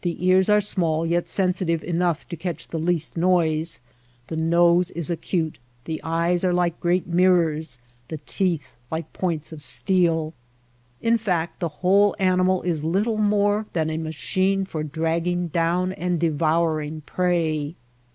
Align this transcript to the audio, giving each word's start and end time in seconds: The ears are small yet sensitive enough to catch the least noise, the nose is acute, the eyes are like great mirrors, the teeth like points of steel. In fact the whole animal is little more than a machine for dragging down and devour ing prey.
The 0.00 0.24
ears 0.26 0.48
are 0.48 0.62
small 0.62 1.04
yet 1.04 1.28
sensitive 1.28 1.84
enough 1.84 2.26
to 2.30 2.36
catch 2.38 2.68
the 2.68 2.78
least 2.78 3.14
noise, 3.14 3.80
the 4.28 4.36
nose 4.38 4.90
is 4.92 5.10
acute, 5.10 5.58
the 5.84 6.00
eyes 6.02 6.44
are 6.44 6.52
like 6.54 6.80
great 6.80 7.06
mirrors, 7.06 7.78
the 8.08 8.16
teeth 8.24 8.74
like 8.90 9.12
points 9.12 9.52
of 9.52 9.60
steel. 9.60 10.32
In 11.02 11.18
fact 11.18 11.60
the 11.60 11.68
whole 11.84 12.16
animal 12.18 12.62
is 12.62 12.84
little 12.84 13.18
more 13.18 13.66
than 13.74 13.90
a 13.90 13.98
machine 13.98 14.64
for 14.64 14.82
dragging 14.82 15.48
down 15.48 15.92
and 15.92 16.18
devour 16.18 16.80
ing 16.80 17.02
prey. 17.02 17.74